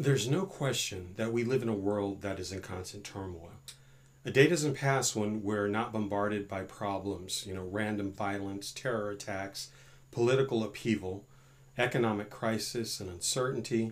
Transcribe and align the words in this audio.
There's 0.00 0.28
no 0.28 0.46
question 0.46 1.14
that 1.16 1.32
we 1.32 1.42
live 1.42 1.60
in 1.60 1.68
a 1.68 1.74
world 1.74 2.22
that 2.22 2.38
is 2.38 2.52
in 2.52 2.60
constant 2.60 3.02
turmoil. 3.02 3.50
A 4.24 4.30
day 4.30 4.46
doesn't 4.46 4.76
pass 4.76 5.16
when 5.16 5.42
we're 5.42 5.66
not 5.66 5.92
bombarded 5.92 6.46
by 6.46 6.62
problems, 6.62 7.44
you 7.44 7.52
know, 7.52 7.64
random 7.64 8.12
violence, 8.12 8.70
terror 8.70 9.10
attacks, 9.10 9.70
political 10.12 10.62
upheaval, 10.62 11.24
economic 11.76 12.30
crisis 12.30 13.00
and 13.00 13.10
uncertainty, 13.10 13.90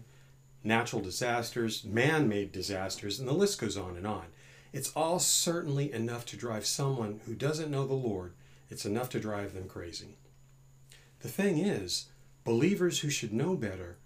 natural 0.63 1.03
disasters, 1.03 1.83
man 1.83 2.29
made 2.29 2.53
disasters, 2.53 3.19
and 3.19 3.27
the 3.27 3.33
list 3.33 3.61
goes 3.61 3.77
on 3.77 3.97
and 3.97 4.07
on. 4.07 4.27
It's 4.73 4.93
all 4.93 5.19
certainly 5.19 5.93
enough 5.93 6.25
to 6.27 6.37
drive 6.37 6.67
someone 6.67 7.21
who 7.27 7.35
doesn't 7.35 7.69
know 7.69 7.85
the 7.85 7.95
Lord, 7.95 8.33
it's 8.71 8.87
enough 8.87 9.09
to 9.09 9.19
drive 9.19 9.55
them 9.55 9.67
crazy. 9.67 10.19
The 11.23 11.29
thing 11.29 11.59
is, 11.59 12.07
believers 12.45 13.01
who 13.01 13.11
should 13.11 13.33
know 13.33 13.57
better 13.57 13.97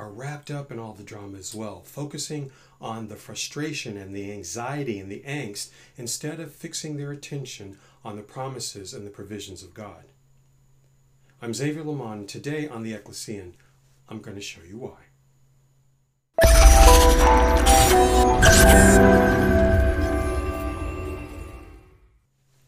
are 0.00 0.10
wrapped 0.10 0.50
up 0.50 0.72
in 0.72 0.78
all 0.78 0.94
the 0.94 1.02
drama 1.02 1.36
as 1.36 1.54
well, 1.54 1.82
focusing 1.82 2.50
on 2.80 3.08
the 3.08 3.16
frustration 3.16 3.98
and 3.98 4.16
the 4.16 4.32
anxiety 4.32 4.98
and 4.98 5.12
the 5.12 5.22
angst 5.26 5.70
instead 5.98 6.40
of 6.40 6.54
fixing 6.54 6.96
their 6.96 7.12
attention 7.12 7.76
on 8.02 8.16
the 8.16 8.22
promises 8.22 8.94
and 8.94 9.06
the 9.06 9.10
provisions 9.10 9.62
of 9.62 9.74
God. 9.74 10.04
I'm 11.42 11.52
Xavier 11.52 11.84
Lamont, 11.84 12.20
and 12.20 12.28
today 12.28 12.66
on 12.66 12.82
the 12.82 12.94
Ecclesian, 12.94 13.56
I'm 14.08 14.22
going 14.22 14.36
to 14.36 14.42
show 14.42 14.62
you 14.66 14.78
why. 14.78 14.96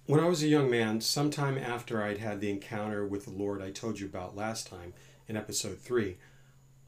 When 0.04 0.20
I 0.20 0.28
was 0.28 0.42
a 0.42 0.48
young 0.48 0.70
man, 0.70 1.00
sometime 1.00 1.56
after 1.56 2.02
I'd 2.02 2.18
had 2.18 2.42
the 2.42 2.50
encounter 2.50 3.06
with 3.06 3.24
the 3.24 3.30
Lord 3.30 3.62
I 3.62 3.70
told 3.70 3.98
you 4.00 4.04
about 4.04 4.36
last 4.36 4.66
time 4.66 4.92
in 5.26 5.38
episode 5.38 5.78
3, 5.78 6.18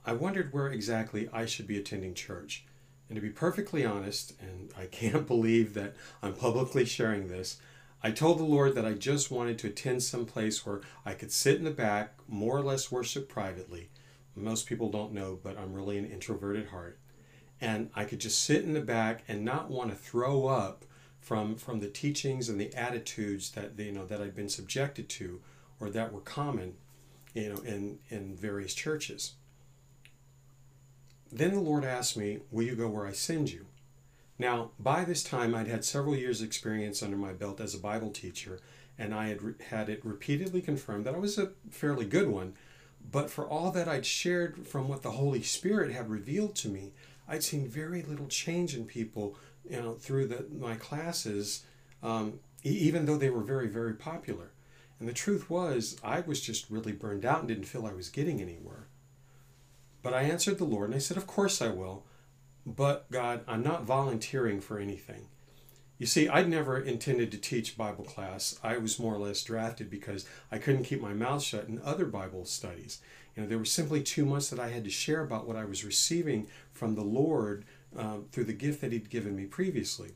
I 0.07 0.13
wondered 0.13 0.53
where 0.53 0.69
exactly 0.69 1.29
I 1.33 1.47
should 1.47 1.67
be 1.67 1.79
attending 1.79 2.15
church. 2.15 2.65
And 3.09 3.17
to 3.17 3.23
be 3.23 3.31
perfectly 3.31 3.85
honest, 3.85 4.35
and 4.41 4.73
I 4.77 4.87
can't 4.87 5.27
believe 5.29 5.75
that 5.75 5.95
I'm 6.23 6.35
publicly 6.35 6.85
sharing 6.85 7.29
this, 7.29 7.59
I 8.03 8.11
told 8.11 8.39
the 8.39 8.45
Lord 8.45 8.75
that 8.75 8.85
I 8.85 8.93
just 8.93 9.31
wanted 9.31 9.59
to 9.61 9.69
attend 9.69 10.03
some 10.03 10.27
place 10.27 10.67
where 10.67 10.83
I 11.07 11.15
could 11.15 11.33
sit 11.33 11.57
in 11.57 11.65
the 11.65 11.71
back, 11.71 12.15
more 12.29 12.57
or 12.57 12.63
less 12.63 12.93
worship 12.93 13.31
privately. 13.31 13.89
Most 14.37 14.67
people 14.67 14.91
don't 14.91 15.15
know, 15.15 15.39
but 15.43 15.57
I'm 15.57 15.73
really 15.73 15.97
an 15.97 16.05
introverted 16.05 16.69
heart. 16.69 16.99
And 17.61 17.89
I 17.95 18.05
could 18.05 18.19
just 18.19 18.43
sit 18.43 18.65
in 18.65 18.75
the 18.75 18.81
back 18.81 19.25
and 19.27 19.45
not 19.45 19.71
want 19.71 19.91
to 19.91 19.97
throw 19.97 20.49
up 20.49 20.85
from, 21.21 21.57
from 21.57 21.81
the 21.81 21.89
teachings 21.89 22.51
and 22.51 22.61
the 22.61 22.75
attitudes 22.75 23.53
that 23.53 23.79
you 23.79 23.93
know 23.93 24.05
that 24.05 24.21
I'd 24.21 24.37
been 24.37 24.51
subjected 24.51 25.09
to 25.11 25.41
or 25.81 25.89
that 25.89 26.13
were 26.13 26.21
common 26.21 26.75
you 27.33 27.49
know 27.49 27.61
in, 27.63 27.99
in 28.11 28.37
various 28.37 28.75
churches. 28.75 29.33
Then 31.35 31.53
the 31.53 31.61
Lord 31.61 31.85
asked 31.85 32.17
me, 32.17 32.39
Will 32.53 32.63
you 32.63 32.77
go 32.77 32.87
where 32.87 33.09
I 33.09 33.13
send 33.13 33.51
you? 33.51 33.67
Now, 34.39 34.71
by 34.79 35.05
this 35.05 35.25
time, 35.25 35.53
I'd 35.53 35.67
had 35.67 35.85
several 35.85 36.15
years' 36.15 36.41
experience 36.41 37.03
under 37.03 37.17
my 37.17 37.33
belt 37.33 37.61
as 37.61 37.75
a 37.75 37.81
Bible 37.81 38.11
teacher, 38.11 38.61
and 38.97 39.13
I 39.13 39.27
had 39.27 39.43
re- 39.43 39.55
had 39.71 39.89
it 39.89 40.05
repeatedly 40.05 40.61
confirmed 40.61 41.05
that 41.05 41.15
I 41.17 41.19
was 41.19 41.37
a 41.37 41.51
fairly 41.71 42.05
good 42.05 42.29
one. 42.29 42.55
But 43.11 43.31
for 43.31 43.49
all 43.49 43.73
that 43.73 43.89
I'd 43.89 44.07
shared 44.07 44.65
from 44.65 44.87
what 44.87 45.03
the 45.03 45.11
Holy 45.11 45.43
Spirit 45.43 45.91
had 45.91 46.09
revealed 46.09 46.55
to 46.57 46.69
me, 46.69 46.93
I'd 47.27 47.43
seen 47.43 47.67
very 47.67 48.03
little 48.03 48.29
change 48.29 48.77
in 48.77 48.85
people, 48.85 49.37
you 49.69 49.83
know, 49.83 49.95
through 49.95 50.29
the, 50.29 50.47
my 50.57 50.77
classes, 50.77 51.65
um, 52.01 52.39
even 52.63 53.07
though 53.07 53.19
they 53.19 53.31
were 53.31 53.43
very, 53.43 53.67
very 53.67 53.95
popular. 53.95 54.53
And 55.01 55.09
the 55.09 55.13
truth 55.13 55.51
was, 55.51 55.97
I 56.05 56.21
was 56.21 56.41
just 56.41 56.71
really 56.71 56.93
burned 56.93 57.25
out 57.25 57.41
and 57.41 57.49
didn't 57.49 57.65
feel 57.65 57.87
I 57.87 57.93
was 57.93 58.09
getting 58.09 58.41
anywhere. 58.41 58.87
But 60.05 60.13
I 60.13 60.23
answered 60.23 60.59
the 60.59 60.65
Lord 60.65 60.91
and 60.91 60.95
I 60.95 60.99
said, 60.99 61.17
Of 61.17 61.27
course 61.27 61.63
I 61.63 61.69
will. 61.69 62.05
But 62.67 63.11
God, 63.11 63.41
I'm 63.49 63.63
not 63.63 63.85
volunteering 63.85 64.61
for 64.61 64.79
anything. 64.79 65.27
You 65.99 66.07
see, 66.07 66.29
I'd 66.29 66.49
never 66.49 66.79
intended 66.79 67.33
to 67.33 67.39
teach 67.39 67.79
Bible 67.79 68.05
class. 68.05 68.61
I 68.63 68.77
was 68.77 68.99
more 68.99 69.15
or 69.15 69.19
less 69.19 69.43
drafted 69.43 69.89
because 69.89 70.29
I 70.53 70.59
couldn't 70.59 70.85
keep 70.85 71.01
my 71.01 71.15
mouth 71.15 71.43
shut 71.43 71.69
in 71.69 71.81
other 71.83 72.05
Bible 72.05 72.45
studies. 72.45 73.01
You 73.35 73.43
know, 73.43 73.49
there 73.49 73.59
was 73.59 73.73
simply 73.73 74.03
too 74.03 74.27
much 74.27 74.51
that 74.51 74.61
I 74.61 74.69
had 74.69 74.85
to 74.85 74.91
share 74.91 75.23
about 75.23 75.47
what 75.47 75.57
I 75.57 75.65
was 75.65 75.85
receiving 75.85 76.49
from 76.73 76.97
the 76.97 77.03
Lord 77.03 77.65
um, 77.97 78.27
through 78.31 78.45
the 78.45 78.53
gift 78.53 78.83
that 78.83 78.93
He'd 78.93 79.09
given 79.09 79.35
me 79.35 79.47
previously. 79.47 80.11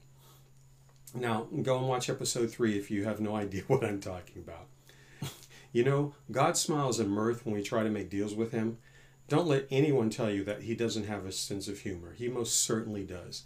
Now, 1.15 1.47
go 1.63 1.79
and 1.79 1.89
watch 1.89 2.11
episode 2.11 2.51
three 2.51 2.77
if 2.77 2.91
you 2.91 3.05
have 3.05 3.21
no 3.21 3.37
idea 3.45 3.63
what 3.69 3.85
I'm 3.85 4.01
talking 4.01 4.43
about. 4.43 4.67
you 5.73 5.83
know, 5.83 6.13
God 6.31 6.59
smiles 6.59 7.01
in 7.01 7.09
mirth 7.09 7.47
when 7.47 7.55
we 7.55 7.63
try 7.63 7.83
to 7.83 7.91
make 7.91 8.11
deals 8.11 8.35
with 8.35 8.53
Him. 8.53 8.77
Don't 9.29 9.47
let 9.47 9.67
anyone 9.71 10.09
tell 10.09 10.31
you 10.31 10.43
that 10.45 10.63
he 10.63 10.75
doesn't 10.75 11.07
have 11.07 11.27
a 11.27 11.33
sense 11.33 11.69
of 11.69 11.81
humor. 11.81 12.15
He 12.17 12.29
most 12.29 12.63
certainly 12.63 13.05
does. 13.05 13.45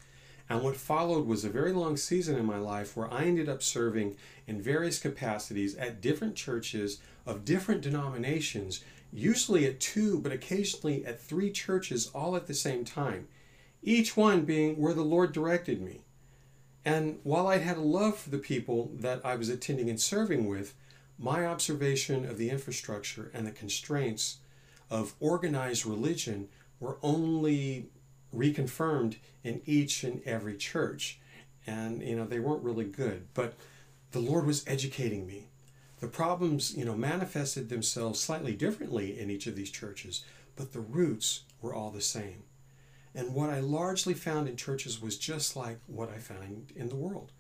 And 0.49 0.63
what 0.63 0.77
followed 0.77 1.27
was 1.27 1.45
a 1.45 1.51
very 1.51 1.73
long 1.73 1.97
season 1.97 2.39
in 2.39 2.45
my 2.45 2.59
life 2.59 2.97
where 2.97 3.13
I 3.13 3.25
ended 3.25 3.49
up 3.49 3.63
serving 3.63 4.17
in 4.47 4.63
various 4.63 4.99
capacities 4.99 5.75
at 5.77 6.01
different 6.01 6.37
churches 6.37 7.01
of 7.27 7.45
different 7.45 7.81
denominations, 7.81 8.85
usually 9.13 9.67
at 9.67 9.81
two, 9.81 10.21
but 10.21 10.31
occasionally 10.31 11.05
at 11.05 11.21
three 11.21 11.51
churches 11.51 12.11
all 12.15 12.37
at 12.37 12.47
the 12.47 12.55
same 12.55 12.85
time, 12.85 13.29
each 13.83 14.17
one 14.17 14.45
being 14.45 14.77
where 14.77 14.95
the 14.95 15.03
Lord 15.03 15.33
directed 15.33 15.81
me. 15.81 16.03
And 16.85 17.19
while 17.23 17.47
I 17.47 17.59
had 17.59 17.77
a 17.77 17.83
love 17.83 18.19
for 18.19 18.31
the 18.31 18.39
people 18.39 18.93
that 19.01 19.25
I 19.25 19.37
was 19.37 19.49
attending 19.49 19.89
and 19.89 20.01
serving 20.01 20.47
with, 20.47 20.75
my 21.19 21.47
observation 21.47 22.25
of 22.25 22.39
the 22.39 22.51
infrastructure 22.51 23.31
and 23.35 23.47
the 23.47 23.53
constraints 23.53 24.39
of 24.93 25.15
organized 25.21 25.87
religion 25.87 26.49
were 26.79 26.99
only 27.03 27.89
reconfirmed 28.37 29.17
in 29.43 29.63
each 29.65 30.05
and 30.05 30.21
every 30.27 30.55
church. 30.55 31.19
And, 31.67 32.03
you 32.03 32.15
know, 32.15 32.27
they 32.27 32.41
weren't 32.41 32.63
really 32.63 32.85
good. 32.85 33.27
But 33.33 33.55
the 34.11 34.21
Lord 34.21 34.47
was 34.47 34.65
educating 34.67 35.27
me. 35.27 35.49
The 36.01 36.09
problems, 36.09 36.77
you 36.77 36.85
know, 36.85 36.95
manifested 36.95 37.71
themselves 37.71 38.21
slightly 38.21 38.53
differently 38.53 39.19
in 39.19 39.31
each 39.31 39.47
of 39.47 39.57
these 39.57 39.71
churches, 39.71 40.25
but 40.57 40.73
the 40.73 40.81
roots 40.81 41.45
were 41.63 41.73
all 41.73 41.91
the 41.91 42.01
same. 42.03 42.43
And 43.15 43.35
what 43.35 43.51
I 43.51 43.61
largely 43.61 44.13
found 44.13 44.49
in 44.49 44.57
churches 44.57 45.01
was 45.01 45.17
just 45.17 45.57
like 45.57 45.79
what 45.87 46.11
I 46.11 46.19
found 46.19 46.73
in 46.77 46.91
the 46.91 46.97
world. 46.97 47.33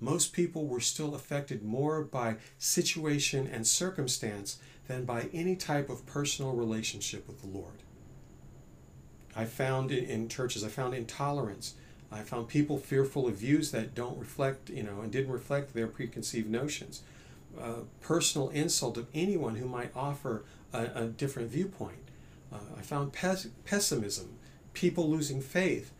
Most 0.00 0.32
people 0.32 0.66
were 0.66 0.80
still 0.80 1.14
affected 1.14 1.62
more 1.62 2.02
by 2.02 2.36
situation 2.58 3.46
and 3.46 3.66
circumstance 3.66 4.58
than 4.86 5.04
by 5.04 5.28
any 5.32 5.56
type 5.56 5.88
of 5.88 6.04
personal 6.06 6.52
relationship 6.52 7.26
with 7.26 7.40
the 7.40 7.46
Lord. 7.46 7.82
I 9.36 9.44
found 9.44 9.90
in 9.90 10.28
churches, 10.28 10.62
I 10.62 10.68
found 10.68 10.94
intolerance. 10.94 11.74
I 12.12 12.22
found 12.22 12.48
people 12.48 12.78
fearful 12.78 13.26
of 13.26 13.36
views 13.36 13.72
that 13.72 13.94
don't 13.94 14.18
reflect, 14.18 14.70
you 14.70 14.82
know, 14.82 15.00
and 15.00 15.10
didn't 15.10 15.32
reflect 15.32 15.74
their 15.74 15.88
preconceived 15.88 16.48
notions. 16.48 17.02
Uh, 17.60 17.80
personal 18.00 18.50
insult 18.50 18.96
of 18.96 19.06
anyone 19.14 19.56
who 19.56 19.66
might 19.66 19.90
offer 19.96 20.44
a, 20.72 20.86
a 20.94 21.06
different 21.06 21.50
viewpoint. 21.50 21.98
Uh, 22.52 22.58
I 22.78 22.82
found 22.82 23.12
pes- 23.12 23.48
pessimism, 23.64 24.36
people 24.72 25.10
losing 25.10 25.40
faith. 25.40 25.92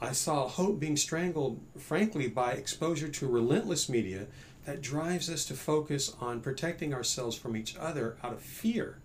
I 0.00 0.12
saw 0.12 0.48
hope 0.48 0.80
being 0.80 0.96
strangled, 0.96 1.60
frankly, 1.78 2.26
by 2.26 2.52
exposure 2.52 3.08
to 3.08 3.26
relentless 3.26 3.88
media 3.88 4.28
that 4.64 4.80
drives 4.80 5.28
us 5.28 5.44
to 5.46 5.54
focus 5.54 6.14
on 6.20 6.40
protecting 6.40 6.94
ourselves 6.94 7.36
from 7.36 7.56
each 7.56 7.76
other 7.76 8.16
out 8.22 8.32
of 8.32 8.40
fear. 8.40 8.98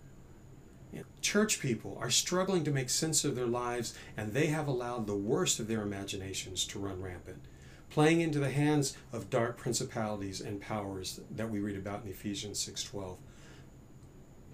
You 0.92 1.00
know, 1.00 1.04
church 1.20 1.60
people 1.60 1.98
are 2.00 2.10
struggling 2.10 2.64
to 2.64 2.70
make 2.70 2.88
sense 2.88 3.24
of 3.24 3.34
their 3.36 3.46
lives, 3.46 3.94
and 4.16 4.32
they 4.32 4.46
have 4.46 4.68
allowed 4.68 5.06
the 5.06 5.16
worst 5.16 5.60
of 5.60 5.68
their 5.68 5.82
imaginations 5.82 6.64
to 6.66 6.78
run 6.78 7.02
rampant, 7.02 7.44
playing 7.90 8.22
into 8.22 8.38
the 8.38 8.50
hands 8.50 8.96
of 9.12 9.28
dark 9.28 9.58
principalities 9.58 10.40
and 10.40 10.62
powers 10.62 11.20
that 11.30 11.50
we 11.50 11.60
read 11.60 11.76
about 11.76 12.04
in 12.04 12.10
Ephesians 12.10 12.58
6:12. 12.58 13.18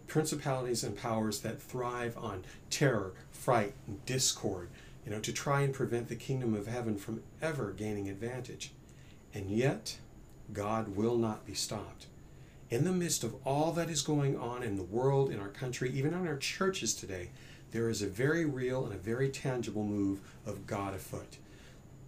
Principalities 0.09 0.83
and 0.83 0.97
powers 0.97 1.41
that 1.41 1.63
thrive 1.63 2.19
on 2.19 2.45
terror, 2.69 3.13
fright, 3.31 3.75
and 3.87 4.05
discord, 4.05 4.69
you 5.05 5.11
know, 5.11 5.21
to 5.21 5.33
try 5.33 5.63
and 5.63 5.75
prevent 5.75 6.09
the 6.09 6.17
kingdom 6.17 6.55
of 6.55 6.67
heaven 6.67 6.97
from 6.97 7.23
ever 7.41 7.73
gaining 7.73 8.09
advantage. 8.09 8.73
And 9.35 9.51
yet, 9.51 9.99
God 10.53 10.97
will 10.97 11.17
not 11.17 11.47
be 11.47 11.55
stopped. 11.55 12.07
In 12.71 12.85
the 12.85 12.93
midst 12.93 13.25
of 13.25 13.35
all 13.45 13.73
that 13.73 13.91
is 13.91 14.03
going 14.03 14.39
on 14.39 14.63
in 14.63 14.77
the 14.77 14.83
world, 14.83 15.31
in 15.31 15.41
our 15.41 15.49
country, 15.49 15.91
even 15.93 16.15
in 16.15 16.27
our 16.27 16.37
churches 16.37 16.95
today, 16.95 17.31
there 17.73 17.89
is 17.89 18.03
a 18.03 18.07
very 18.07 18.45
real 18.45 18.85
and 18.85 18.95
a 18.95 18.99
very 18.99 19.29
tangible 19.29 19.85
move 19.85 20.21
of 20.47 20.67
God 20.67 20.95
afoot. 20.95 21.39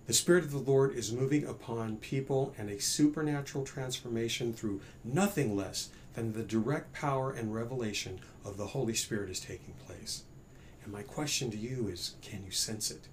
The 0.06 0.12
Spirit 0.12 0.44
of 0.44 0.52
the 0.52 0.58
Lord 0.58 0.94
is 0.94 1.12
moving 1.12 1.46
upon 1.46 1.96
people, 1.96 2.54
and 2.58 2.68
a 2.68 2.80
supernatural 2.80 3.64
transformation 3.64 4.52
through 4.52 4.82
nothing 5.02 5.56
less 5.56 5.88
than 6.14 6.32
the 6.32 6.42
direct 6.42 6.92
power 6.92 7.32
and 7.32 7.54
revelation 7.54 8.20
of 8.44 8.58
the 8.58 8.68
Holy 8.68 8.94
Spirit 8.94 9.30
is 9.30 9.40
taking 9.40 9.74
place. 9.86 10.24
And 10.84 10.92
my 10.92 11.02
question 11.02 11.50
to 11.50 11.56
you 11.56 11.88
is 11.88 12.14
can 12.22 12.44
you 12.44 12.50
sense 12.50 12.90
it? 12.90 13.08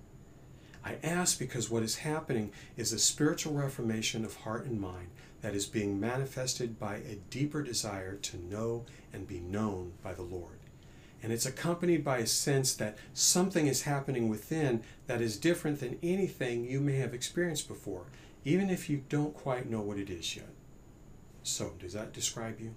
I 0.83 0.97
ask 1.03 1.39
because 1.39 1.69
what 1.69 1.83
is 1.83 1.97
happening 1.97 2.51
is 2.75 2.91
a 2.91 2.99
spiritual 2.99 3.53
reformation 3.53 4.25
of 4.25 4.37
heart 4.37 4.65
and 4.65 4.79
mind 4.79 5.07
that 5.41 5.55
is 5.55 5.65
being 5.65 5.99
manifested 5.99 6.79
by 6.79 6.95
a 6.95 7.15
deeper 7.29 7.61
desire 7.61 8.15
to 8.15 8.37
know 8.37 8.85
and 9.13 9.27
be 9.27 9.39
known 9.39 9.93
by 10.03 10.13
the 10.13 10.21
Lord. 10.21 10.59
And 11.23 11.31
it's 11.31 11.45
accompanied 11.45 12.03
by 12.03 12.17
a 12.17 12.27
sense 12.27 12.73
that 12.75 12.97
something 13.13 13.67
is 13.67 13.83
happening 13.83 14.27
within 14.27 14.83
that 15.05 15.21
is 15.21 15.37
different 15.37 15.79
than 15.79 15.99
anything 16.01 16.65
you 16.65 16.79
may 16.79 16.95
have 16.95 17.13
experienced 17.13 17.67
before, 17.67 18.05
even 18.43 18.71
if 18.71 18.89
you 18.89 19.03
don't 19.07 19.35
quite 19.35 19.69
know 19.69 19.81
what 19.81 19.97
it 19.97 20.09
is 20.09 20.35
yet. 20.35 20.49
So, 21.43 21.73
does 21.79 21.93
that 21.93 22.11
describe 22.11 22.59
you? 22.59 22.73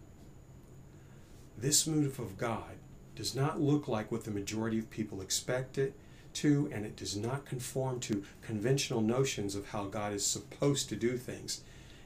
This 1.56 1.86
move 1.86 2.18
of 2.18 2.36
God 2.36 2.76
does 3.14 3.34
not 3.34 3.60
look 3.60 3.88
like 3.88 4.10
what 4.10 4.24
the 4.24 4.30
majority 4.30 4.78
of 4.78 4.90
people 4.90 5.20
expect 5.20 5.78
it 5.78 5.94
to, 6.34 6.68
and 6.72 6.84
it 6.84 6.96
does 6.96 7.16
not 7.16 7.44
conform 7.44 8.00
to 8.00 8.24
conventional 8.42 9.00
notions 9.00 9.54
of 9.54 9.68
how 9.68 9.84
God 9.84 10.12
is 10.12 10.26
supposed 10.26 10.88
to 10.88 10.96
do 10.96 11.16
things. 11.16 11.62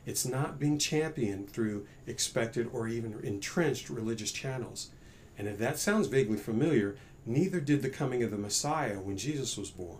It's 0.06 0.26
not 0.26 0.58
being 0.58 0.78
championed 0.78 1.50
through 1.50 1.86
expected 2.06 2.68
or 2.72 2.88
even 2.88 3.18
entrenched 3.22 3.90
religious 3.90 4.32
channels. 4.32 4.90
And 5.36 5.48
if 5.48 5.58
that 5.58 5.78
sounds 5.78 6.08
vaguely 6.08 6.38
familiar, 6.38 6.96
neither 7.26 7.60
did 7.60 7.82
the 7.82 7.90
coming 7.90 8.22
of 8.22 8.30
the 8.30 8.38
Messiah 8.38 9.00
when 9.00 9.16
Jesus 9.16 9.56
was 9.56 9.70
born. 9.70 9.98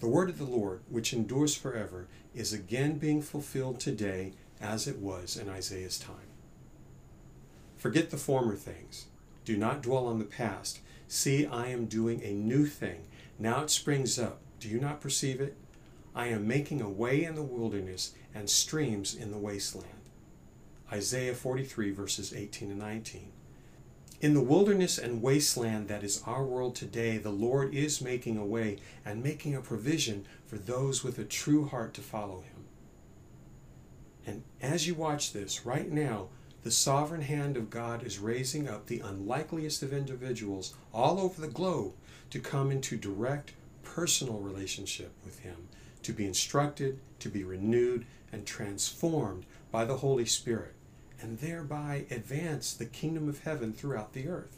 The 0.00 0.08
word 0.08 0.30
of 0.30 0.38
the 0.38 0.44
Lord, 0.44 0.80
which 0.88 1.12
endures 1.12 1.54
forever, 1.54 2.08
is 2.34 2.52
again 2.52 2.98
being 2.98 3.20
fulfilled 3.22 3.80
today 3.80 4.32
as 4.60 4.86
it 4.86 4.98
was 4.98 5.36
in 5.36 5.48
Isaiah's 5.48 5.98
time. 5.98 6.16
Forget 7.76 8.10
the 8.10 8.16
former 8.16 8.56
things. 8.56 9.06
Do 9.44 9.56
not 9.56 9.82
dwell 9.82 10.06
on 10.06 10.18
the 10.18 10.24
past. 10.24 10.80
See, 11.08 11.46
I 11.46 11.68
am 11.68 11.86
doing 11.86 12.22
a 12.22 12.32
new 12.32 12.66
thing. 12.66 13.06
Now 13.38 13.62
it 13.62 13.70
springs 13.70 14.18
up. 14.18 14.40
Do 14.58 14.68
you 14.68 14.78
not 14.78 15.00
perceive 15.00 15.40
it? 15.40 15.56
I 16.14 16.26
am 16.26 16.46
making 16.46 16.80
a 16.80 16.88
way 16.88 17.24
in 17.24 17.34
the 17.34 17.42
wilderness 17.42 18.14
and 18.34 18.50
streams 18.50 19.14
in 19.14 19.30
the 19.30 19.38
wasteland. 19.38 19.88
Isaiah 20.92 21.34
43, 21.34 21.92
verses 21.92 22.34
18 22.34 22.70
and 22.70 22.78
19. 22.78 23.32
In 24.20 24.34
the 24.34 24.42
wilderness 24.42 24.98
and 24.98 25.22
wasteland 25.22 25.88
that 25.88 26.04
is 26.04 26.22
our 26.26 26.44
world 26.44 26.74
today, 26.74 27.16
the 27.16 27.30
Lord 27.30 27.74
is 27.74 28.02
making 28.02 28.36
a 28.36 28.44
way 28.44 28.76
and 29.04 29.22
making 29.22 29.54
a 29.54 29.62
provision 29.62 30.26
for 30.44 30.58
those 30.58 31.02
with 31.02 31.18
a 31.18 31.24
true 31.24 31.66
heart 31.66 31.94
to 31.94 32.02
follow 32.02 32.42
Him. 32.42 32.66
And 34.26 34.42
as 34.60 34.86
you 34.86 34.94
watch 34.94 35.32
this, 35.32 35.64
right 35.64 35.90
now, 35.90 36.28
the 36.62 36.70
sovereign 36.70 37.22
hand 37.22 37.56
of 37.56 37.70
God 37.70 38.04
is 38.04 38.18
raising 38.18 38.68
up 38.68 38.86
the 38.86 39.00
unlikeliest 39.00 39.82
of 39.82 39.92
individuals 39.92 40.74
all 40.92 41.18
over 41.18 41.40
the 41.40 41.48
globe 41.48 41.92
to 42.30 42.38
come 42.38 42.70
into 42.70 42.96
direct 42.96 43.52
personal 43.82 44.38
relationship 44.38 45.12
with 45.24 45.40
Him, 45.40 45.68
to 46.02 46.12
be 46.12 46.26
instructed, 46.26 46.98
to 47.20 47.28
be 47.28 47.44
renewed, 47.44 48.06
and 48.32 48.46
transformed 48.46 49.46
by 49.70 49.84
the 49.84 49.98
Holy 49.98 50.26
Spirit 50.26 50.74
and 51.22 51.38
thereby 51.38 52.06
advance 52.10 52.72
the 52.72 52.86
kingdom 52.86 53.28
of 53.28 53.44
heaven 53.44 53.72
throughout 53.72 54.12
the 54.12 54.28
earth. 54.28 54.56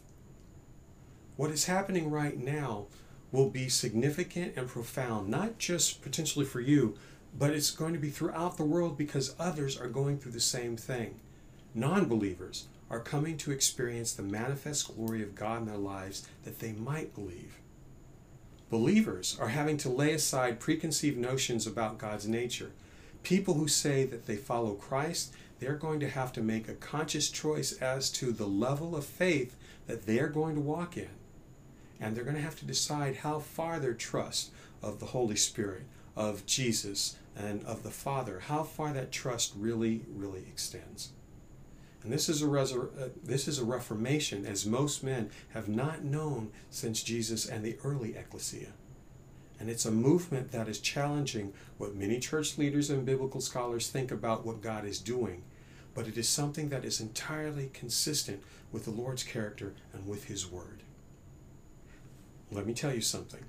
What 1.36 1.50
is 1.50 1.64
happening 1.64 2.10
right 2.10 2.38
now 2.38 2.86
will 3.32 3.48
be 3.48 3.68
significant 3.68 4.54
and 4.56 4.68
profound, 4.68 5.28
not 5.28 5.58
just 5.58 6.02
potentially 6.02 6.44
for 6.44 6.60
you, 6.60 6.96
but 7.36 7.50
it's 7.50 7.70
going 7.70 7.94
to 7.94 7.98
be 7.98 8.10
throughout 8.10 8.56
the 8.56 8.64
world 8.64 8.98
because 8.98 9.34
others 9.38 9.80
are 9.80 9.88
going 9.88 10.18
through 10.18 10.32
the 10.32 10.40
same 10.40 10.76
thing. 10.76 11.18
Non 11.74 12.06
believers 12.06 12.66
are 12.90 13.00
coming 13.00 13.36
to 13.38 13.52
experience 13.52 14.12
the 14.12 14.22
manifest 14.22 14.94
glory 14.94 15.22
of 15.22 15.34
God 15.34 15.62
in 15.62 15.66
their 15.66 15.76
lives 15.76 16.26
that 16.44 16.58
they 16.58 16.72
might 16.72 17.14
believe. 17.14 17.58
Believers 18.70 19.36
are 19.40 19.48
having 19.48 19.76
to 19.78 19.88
lay 19.88 20.12
aside 20.12 20.60
preconceived 20.60 21.18
notions 21.18 21.66
about 21.66 21.98
God's 21.98 22.26
nature. 22.26 22.72
People 23.22 23.54
who 23.54 23.68
say 23.68 24.04
that 24.04 24.26
they 24.26 24.36
follow 24.36 24.74
Christ 24.74 25.32
they're 25.62 25.74
going 25.74 26.00
to 26.00 26.08
have 26.08 26.32
to 26.32 26.42
make 26.42 26.68
a 26.68 26.74
conscious 26.74 27.30
choice 27.30 27.70
as 27.74 28.10
to 28.10 28.32
the 28.32 28.48
level 28.48 28.96
of 28.96 29.04
faith 29.04 29.56
that 29.86 30.06
they're 30.06 30.26
going 30.26 30.56
to 30.56 30.60
walk 30.60 30.96
in. 30.96 31.10
And 32.00 32.16
they're 32.16 32.24
going 32.24 32.34
to 32.34 32.42
have 32.42 32.58
to 32.58 32.64
decide 32.64 33.18
how 33.18 33.38
far 33.38 33.78
their 33.78 33.94
trust 33.94 34.50
of 34.82 34.98
the 34.98 35.06
Holy 35.06 35.36
Spirit, 35.36 35.82
of 36.16 36.44
Jesus, 36.46 37.16
and 37.36 37.64
of 37.64 37.84
the 37.84 37.92
Father, 37.92 38.40
how 38.48 38.64
far 38.64 38.92
that 38.92 39.12
trust 39.12 39.52
really, 39.56 40.02
really 40.12 40.40
extends. 40.40 41.10
And 42.02 42.12
this 42.12 42.28
is 42.28 42.42
a 42.42 42.46
resur- 42.46 43.00
uh, 43.00 43.08
this 43.22 43.46
is 43.46 43.58
a 43.58 43.64
reformation 43.64 44.44
as 44.44 44.66
most 44.66 45.04
men 45.04 45.30
have 45.50 45.68
not 45.68 46.04
known 46.04 46.50
since 46.70 47.02
Jesus 47.02 47.48
and 47.48 47.64
the 47.64 47.78
early 47.84 48.16
ecclesia. 48.16 48.72
And 49.60 49.70
it's 49.70 49.84
a 49.84 49.92
movement 49.92 50.50
that 50.50 50.68
is 50.68 50.80
challenging 50.80 51.52
what 51.78 51.94
many 51.94 52.18
church 52.18 52.58
leaders 52.58 52.90
and 52.90 53.06
biblical 53.06 53.40
scholars 53.40 53.88
think 53.88 54.10
about 54.10 54.44
what 54.44 54.60
God 54.60 54.84
is 54.84 54.98
doing 54.98 55.44
but 55.94 56.06
it 56.06 56.16
is 56.16 56.28
something 56.28 56.68
that 56.70 56.84
is 56.84 57.00
entirely 57.00 57.70
consistent 57.72 58.42
with 58.70 58.84
the 58.84 58.90
Lord's 58.90 59.22
character 59.22 59.74
and 59.92 60.06
with 60.06 60.24
His 60.24 60.50
Word. 60.50 60.82
Let 62.50 62.66
me 62.66 62.74
tell 62.74 62.94
you 62.94 63.00
something. 63.00 63.44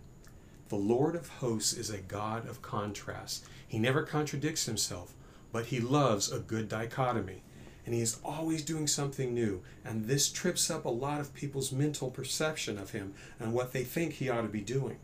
The 0.69 0.75
Lord 0.75 1.15
of 1.15 1.27
hosts 1.27 1.73
is 1.73 1.89
a 1.89 1.99
God 1.99 2.47
of 2.47 2.61
contrast. 2.61 3.45
He 3.67 3.79
never 3.79 4.03
contradicts 4.03 4.65
himself, 4.65 5.13
but 5.51 5.67
he 5.67 5.79
loves 5.79 6.31
a 6.31 6.39
good 6.39 6.67
dichotomy. 6.67 7.43
And 7.85 7.93
he 7.93 8.01
is 8.01 8.19
always 8.23 8.63
doing 8.63 8.87
something 8.87 9.33
new. 9.33 9.61
And 9.83 10.05
this 10.05 10.31
trips 10.31 10.69
up 10.69 10.85
a 10.85 10.89
lot 10.89 11.19
of 11.19 11.33
people's 11.33 11.71
mental 11.71 12.09
perception 12.09 12.77
of 12.77 12.91
him 12.91 13.13
and 13.39 13.53
what 13.53 13.73
they 13.73 13.83
think 13.83 14.13
he 14.13 14.29
ought 14.29 14.41
to 14.41 14.47
be 14.47 14.61
doing. 14.61 14.97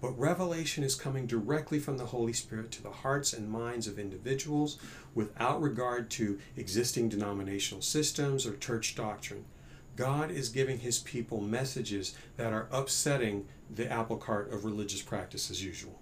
But 0.00 0.18
revelation 0.18 0.84
is 0.84 0.94
coming 0.94 1.26
directly 1.26 1.80
from 1.80 1.98
the 1.98 2.06
Holy 2.06 2.32
Spirit 2.32 2.70
to 2.72 2.82
the 2.82 2.90
hearts 2.90 3.32
and 3.32 3.50
minds 3.50 3.88
of 3.88 3.98
individuals 3.98 4.78
without 5.14 5.60
regard 5.60 6.08
to 6.10 6.38
existing 6.56 7.08
denominational 7.08 7.82
systems 7.82 8.46
or 8.46 8.56
church 8.56 8.94
doctrine. 8.94 9.44
God 9.96 10.30
is 10.30 10.50
giving 10.50 10.78
his 10.78 11.00
people 11.00 11.40
messages 11.40 12.14
that 12.36 12.52
are 12.52 12.68
upsetting 12.70 13.48
the 13.68 13.90
apple 13.90 14.16
cart 14.16 14.52
of 14.52 14.64
religious 14.64 15.02
practice 15.02 15.50
as 15.50 15.64
usual. 15.64 15.98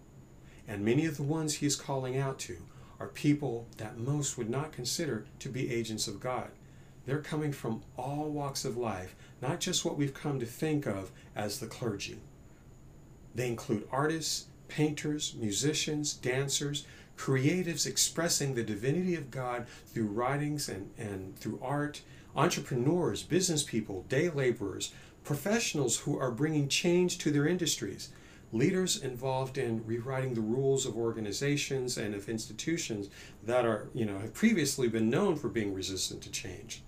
And 0.68 0.84
many 0.84 1.06
of 1.06 1.16
the 1.16 1.22
ones 1.22 1.54
he 1.54 1.66
is 1.66 1.76
calling 1.76 2.18
out 2.18 2.38
to 2.40 2.58
are 2.98 3.08
people 3.08 3.66
that 3.76 3.98
most 3.98 4.38
would 4.38 4.50
not 4.50 4.72
consider 4.72 5.26
to 5.40 5.48
be 5.48 5.72
agents 5.72 6.08
of 6.08 6.20
God. 6.20 6.50
They're 7.04 7.18
coming 7.18 7.52
from 7.52 7.82
all 7.96 8.30
walks 8.30 8.64
of 8.64 8.76
life, 8.76 9.14
not 9.40 9.60
just 9.60 9.84
what 9.84 9.96
we've 9.96 10.14
come 10.14 10.40
to 10.40 10.46
think 10.46 10.86
of 10.86 11.12
as 11.34 11.60
the 11.60 11.66
clergy. 11.66 12.18
They 13.34 13.48
include 13.48 13.86
artists, 13.92 14.46
painters, 14.68 15.34
musicians, 15.38 16.14
dancers, 16.14 16.84
creatives 17.16 17.86
expressing 17.86 18.54
the 18.54 18.64
divinity 18.64 19.14
of 19.14 19.30
God 19.30 19.66
through 19.86 20.06
writings 20.06 20.68
and, 20.68 20.90
and 20.98 21.36
through 21.38 21.60
art, 21.62 22.02
entrepreneurs, 22.34 23.22
business 23.22 23.62
people, 23.62 24.04
day 24.08 24.28
laborers, 24.28 24.92
professionals 25.24 26.00
who 26.00 26.18
are 26.18 26.30
bringing 26.30 26.68
change 26.68 27.18
to 27.18 27.30
their 27.30 27.46
industries, 27.46 28.10
leaders 28.56 29.00
involved 29.02 29.58
in 29.58 29.84
rewriting 29.86 30.34
the 30.34 30.40
rules 30.40 30.86
of 30.86 30.96
organizations 30.96 31.96
and 31.96 32.14
of 32.14 32.28
institutions 32.28 33.08
that 33.42 33.64
are, 33.64 33.88
you 33.94 34.04
know, 34.04 34.18
have 34.18 34.34
previously 34.34 34.88
been 34.88 35.10
known 35.10 35.36
for 35.36 35.48
being 35.48 35.74
resistant 35.74 36.22
to 36.22 36.30
change. 36.30 36.82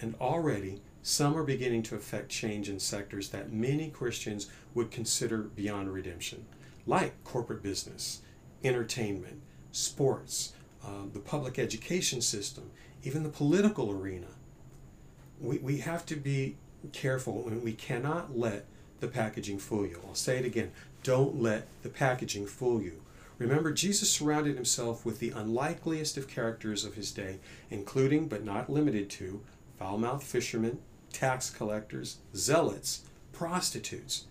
And 0.00 0.14
already 0.20 0.80
some 1.02 1.36
are 1.36 1.44
beginning 1.44 1.84
to 1.84 1.94
affect 1.94 2.30
change 2.30 2.68
in 2.68 2.80
sectors 2.80 3.28
that 3.28 3.52
many 3.52 3.90
Christians 3.90 4.50
would 4.74 4.90
consider 4.90 5.38
beyond 5.38 5.92
redemption, 5.92 6.46
like 6.84 7.22
corporate 7.22 7.62
business, 7.62 8.22
entertainment, 8.64 9.40
sports, 9.70 10.52
uh, 10.84 11.04
the 11.12 11.20
public 11.20 11.58
education 11.58 12.20
system, 12.20 12.70
even 13.04 13.22
the 13.22 13.28
political 13.28 13.90
arena. 13.90 14.26
We, 15.40 15.58
we 15.58 15.78
have 15.78 16.04
to 16.06 16.16
be 16.16 16.56
careful 16.92 17.46
and 17.48 17.62
we 17.62 17.72
cannot 17.72 18.36
let 18.36 18.66
the 19.00 19.08
packaging 19.08 19.58
fool 19.58 19.86
you. 19.86 20.00
I'll 20.06 20.14
say 20.14 20.38
it 20.38 20.44
again 20.44 20.72
don't 21.02 21.40
let 21.40 21.68
the 21.84 21.88
packaging 21.88 22.46
fool 22.46 22.82
you. 22.82 23.00
Remember, 23.38 23.70
Jesus 23.70 24.10
surrounded 24.10 24.56
himself 24.56 25.06
with 25.06 25.20
the 25.20 25.30
unlikeliest 25.30 26.16
of 26.16 26.26
characters 26.26 26.84
of 26.84 26.94
his 26.94 27.12
day, 27.12 27.38
including 27.70 28.26
but 28.26 28.42
not 28.42 28.68
limited 28.68 29.08
to 29.10 29.40
foul 29.78 29.98
mouthed 29.98 30.24
fishermen, 30.24 30.78
tax 31.12 31.48
collectors, 31.48 32.16
zealots, 32.34 33.02
prostitutes, 33.32 34.24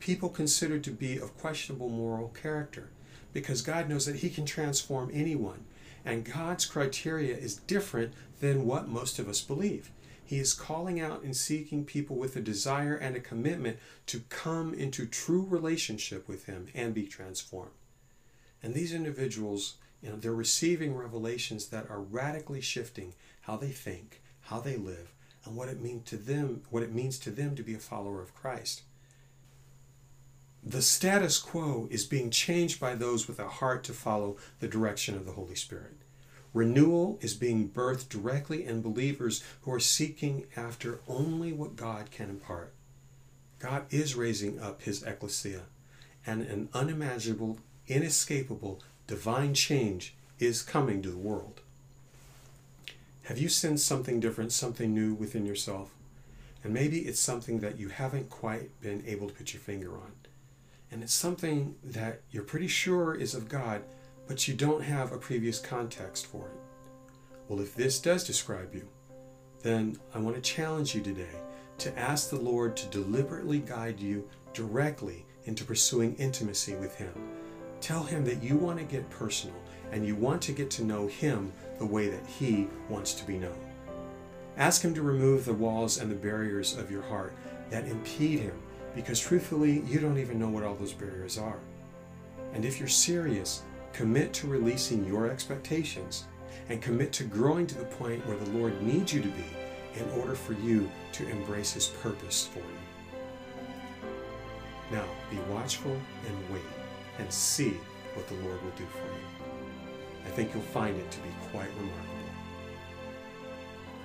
people 0.00 0.28
considered 0.28 0.84
to 0.84 0.90
be 0.90 1.18
of 1.18 1.36
questionable 1.38 1.88
moral 1.88 2.28
character, 2.28 2.88
because 3.32 3.62
God 3.62 3.88
knows 3.88 4.06
that 4.06 4.16
He 4.16 4.30
can 4.30 4.46
transform 4.46 5.10
anyone. 5.12 5.64
And 6.04 6.24
God's 6.24 6.66
criteria 6.66 7.36
is 7.36 7.56
different 7.56 8.12
than 8.40 8.66
what 8.66 8.88
most 8.88 9.18
of 9.18 9.28
us 9.28 9.40
believe. 9.40 9.90
He 10.24 10.38
is 10.38 10.54
calling 10.54 11.00
out 11.00 11.22
and 11.22 11.36
seeking 11.36 11.84
people 11.84 12.16
with 12.16 12.34
a 12.34 12.40
desire 12.40 12.94
and 12.94 13.14
a 13.14 13.20
commitment 13.20 13.78
to 14.06 14.20
come 14.30 14.72
into 14.72 15.06
true 15.06 15.46
relationship 15.48 16.26
with 16.26 16.46
Him 16.46 16.68
and 16.74 16.94
be 16.94 17.06
transformed. 17.06 17.72
And 18.62 18.72
these 18.72 18.94
individuals, 18.94 19.74
you 20.02 20.08
know, 20.08 20.16
they're 20.16 20.32
receiving 20.32 20.96
revelations 20.96 21.66
that 21.66 21.90
are 21.90 22.00
radically 22.00 22.62
shifting 22.62 23.14
how 23.42 23.56
they 23.56 23.68
think, 23.68 24.22
how 24.42 24.60
they 24.60 24.76
live, 24.76 25.12
and 25.44 25.56
what 25.56 25.68
it 25.68 25.82
means 25.82 26.08
to 26.08 26.16
them, 26.16 26.62
what 26.70 26.82
it 26.82 26.92
means 26.92 27.18
to 27.18 27.30
them 27.30 27.54
to 27.56 27.62
be 27.62 27.74
a 27.74 27.78
follower 27.78 28.22
of 28.22 28.34
Christ. 28.34 28.82
The 30.62 30.80
status 30.80 31.38
quo 31.38 31.88
is 31.90 32.06
being 32.06 32.30
changed 32.30 32.80
by 32.80 32.94
those 32.94 33.28
with 33.28 33.38
a 33.38 33.48
heart 33.48 33.84
to 33.84 33.92
follow 33.92 34.38
the 34.60 34.68
direction 34.68 35.14
of 35.14 35.26
the 35.26 35.32
Holy 35.32 35.54
Spirit. 35.54 35.96
Renewal 36.54 37.18
is 37.20 37.34
being 37.34 37.68
birthed 37.68 38.08
directly 38.08 38.64
in 38.64 38.80
believers 38.80 39.42
who 39.62 39.72
are 39.72 39.80
seeking 39.80 40.46
after 40.56 41.00
only 41.08 41.52
what 41.52 41.74
God 41.74 42.12
can 42.12 42.30
impart. 42.30 42.72
God 43.58 43.86
is 43.90 44.14
raising 44.14 44.60
up 44.60 44.82
his 44.82 45.02
ecclesia, 45.02 45.62
and 46.24 46.42
an 46.42 46.68
unimaginable, 46.72 47.58
inescapable, 47.88 48.80
divine 49.08 49.52
change 49.52 50.14
is 50.38 50.62
coming 50.62 51.02
to 51.02 51.10
the 51.10 51.18
world. 51.18 51.60
Have 53.24 53.38
you 53.38 53.48
sensed 53.48 53.86
something 53.86 54.20
different, 54.20 54.52
something 54.52 54.94
new 54.94 55.14
within 55.14 55.44
yourself? 55.44 55.90
And 56.62 56.72
maybe 56.72 57.00
it's 57.00 57.20
something 57.20 57.60
that 57.60 57.78
you 57.78 57.88
haven't 57.88 58.30
quite 58.30 58.80
been 58.80 59.02
able 59.06 59.28
to 59.28 59.34
put 59.34 59.52
your 59.52 59.60
finger 59.60 59.92
on. 59.92 60.12
And 60.90 61.02
it's 61.02 61.12
something 61.12 61.74
that 61.82 62.20
you're 62.30 62.44
pretty 62.44 62.68
sure 62.68 63.14
is 63.14 63.34
of 63.34 63.48
God, 63.48 63.82
but 64.26 64.48
you 64.48 64.54
don't 64.54 64.82
have 64.82 65.12
a 65.12 65.18
previous 65.18 65.58
context 65.58 66.26
for 66.26 66.46
it. 66.46 66.60
Well, 67.48 67.60
if 67.60 67.74
this 67.74 67.98
does 67.98 68.24
describe 68.24 68.74
you, 68.74 68.88
then 69.62 69.98
I 70.14 70.18
want 70.18 70.36
to 70.36 70.42
challenge 70.42 70.94
you 70.94 71.02
today 71.02 71.36
to 71.78 71.98
ask 71.98 72.30
the 72.30 72.36
Lord 72.40 72.76
to 72.76 72.86
deliberately 72.86 73.58
guide 73.58 74.00
you 74.00 74.28
directly 74.52 75.26
into 75.44 75.64
pursuing 75.64 76.14
intimacy 76.16 76.74
with 76.76 76.96
Him. 76.96 77.12
Tell 77.80 78.02
Him 78.02 78.24
that 78.24 78.42
you 78.42 78.56
want 78.56 78.78
to 78.78 78.84
get 78.84 79.08
personal 79.10 79.56
and 79.92 80.06
you 80.06 80.14
want 80.14 80.40
to 80.42 80.52
get 80.52 80.70
to 80.72 80.84
know 80.84 81.06
Him 81.06 81.52
the 81.78 81.86
way 81.86 82.08
that 82.08 82.26
He 82.26 82.68
wants 82.88 83.14
to 83.14 83.26
be 83.26 83.36
known. 83.36 83.58
Ask 84.56 84.82
Him 84.82 84.94
to 84.94 85.02
remove 85.02 85.44
the 85.44 85.52
walls 85.52 85.98
and 85.98 86.10
the 86.10 86.16
barriers 86.16 86.76
of 86.76 86.90
your 86.90 87.02
heart 87.02 87.34
that 87.70 87.86
impede 87.86 88.40
Him 88.40 88.58
because 88.94 89.20
truthfully, 89.20 89.82
you 89.86 89.98
don't 89.98 90.18
even 90.18 90.38
know 90.38 90.48
what 90.48 90.62
all 90.62 90.76
those 90.76 90.92
barriers 90.92 91.36
are. 91.36 91.58
And 92.52 92.64
if 92.64 92.78
you're 92.78 92.88
serious, 92.88 93.62
commit 93.94 94.32
to 94.34 94.48
releasing 94.48 95.06
your 95.06 95.30
expectations 95.30 96.24
and 96.68 96.82
commit 96.82 97.12
to 97.12 97.24
growing 97.24 97.66
to 97.66 97.78
the 97.78 97.84
point 97.84 98.26
where 98.26 98.36
the 98.36 98.50
Lord 98.50 98.82
needs 98.82 99.14
you 99.14 99.22
to 99.22 99.28
be 99.28 99.46
in 99.94 100.10
order 100.20 100.34
for 100.34 100.52
you 100.54 100.90
to 101.12 101.28
embrace 101.28 101.72
His 101.72 101.86
purpose 101.86 102.46
for 102.46 102.58
you. 102.58 102.64
Now, 104.90 105.04
be 105.30 105.38
watchful 105.52 105.92
and 106.26 106.52
wait 106.52 106.62
and 107.18 107.32
see 107.32 107.76
what 108.14 108.26
the 108.28 108.34
Lord 108.34 108.62
will 108.62 108.70
do 108.72 108.86
for 108.86 109.06
you. 109.06 109.46
I 110.26 110.30
think 110.30 110.52
you'll 110.52 110.62
find 110.62 110.96
it 110.96 111.10
to 111.10 111.18
be 111.20 111.30
quite 111.50 111.68
remarkable. 111.76 112.14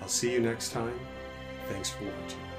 I'll 0.02 0.08
see 0.08 0.32
you 0.32 0.40
next 0.40 0.72
time. 0.72 0.98
Thanks 1.70 1.90
for 1.90 2.04
watching. 2.06 2.59